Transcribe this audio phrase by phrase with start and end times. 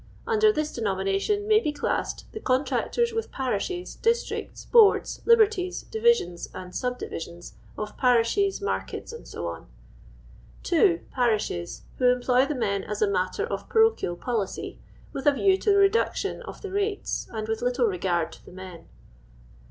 [0.25, 6.49] Under this de nomination may be cUssed the contractors with parishes, districts, boards, liberties, divisions
[6.55, 9.39] and subdivisions of parishes, markets, &c.
[10.63, 14.79] (2.) Pariihes, who employ the men as a matter of parochial policy,
[15.13, 18.51] with a view to the reduction of the rates, and with little regard to the
[18.51, 18.87] men.